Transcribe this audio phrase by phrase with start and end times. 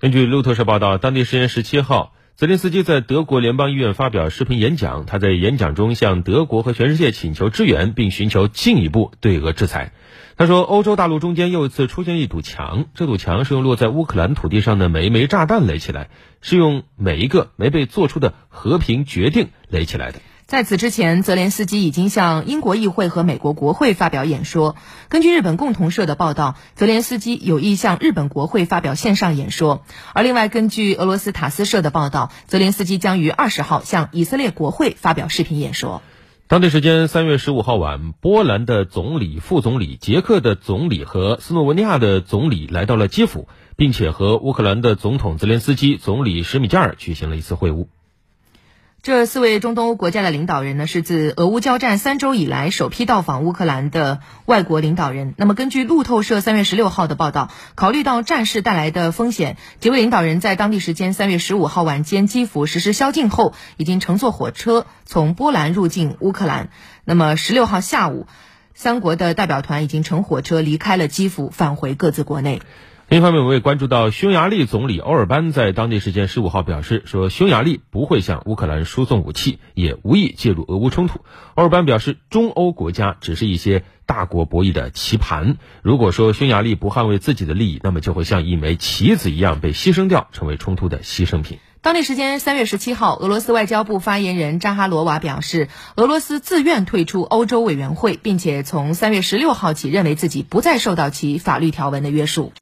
[0.00, 5.06] 根据路透社报道，当地时间十七号，泽连斯基在德国联邦医院发表视频演讲。
[5.06, 9.92] 他在演讲中向德国和全世界请求支援，并寻求进一步对俄制裁。
[10.36, 20.18] 他说：“欧洲大陆中间又一次出现一堵墙，这堵墙是用落在乌克兰土地上的每一枚炸弹垒起来，是用每一个没被做出的和平决定垒起来的。”
[20.54, 24.76] 在此之前，泽连斯基已经向英国议会和美国国会发表演说。
[25.08, 29.82] 根据日本共同社的报道，泽连斯基有意向日本国会发表线上演说。
[30.12, 36.02] 而另外，根据俄罗斯塔斯社的报道，泽连斯基将于二十号向以色列国会发表视频演说。
[36.46, 47.88] 当地时间三月十五号晚，波兰的总理、副总理、捷克的总理和斯洛文尼亚的总理来到了基辅，并且和乌克兰的总统泽连斯基、总理什米加尔举行了一次会晤。
[49.04, 55.34] 这四位中东欧国家的领导人呢，是自俄乌交战三周以来首批到访乌克兰的外国领导人。
[55.36, 66.70] 那么，根据路透社三月十六号的报道，考虑到战事带来的风险，几位领导人在当地时间三月十五号晚间基辅实施宵禁后，已经乘坐火车从波兰入境乌克兰。
[67.04, 68.26] 那么，十六号下午，
[68.72, 72.62] 三国的代表团已经乘火车离开了基辅，返回各自国内。
[73.14, 81.20] 另一方面，我们也关注到，匈牙利总理欧尔班在当地时间十五号表示，说匈牙利不会向乌克兰输送武器，也无意介入俄乌冲突。
[81.54, 85.58] 欧尔班表示，中欧国家只是一些大国博弈的棋盘。
[85.80, 91.60] 如果说匈牙利不捍卫自己的利益，那么就会像一枚棋子一样被牺牲掉，成为冲突的牺牲品。
[91.82, 102.52] 当地时间三月十七号，俄罗斯外交部发言人扎哈罗娃表示，俄罗斯自愿退出欧洲委员会，并且从三月十六号起认为自己不再受到其法律条文的约束。